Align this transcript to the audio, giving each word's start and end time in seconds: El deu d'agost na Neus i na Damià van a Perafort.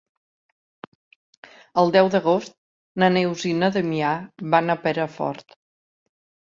El 1.83 1.93
deu 1.97 2.09
d'agost 2.17 2.57
na 3.05 3.13
Neus 3.19 3.47
i 3.53 3.55
na 3.61 3.73
Damià 3.79 4.19
van 4.57 4.77
a 4.77 4.79
Perafort. 4.89 5.61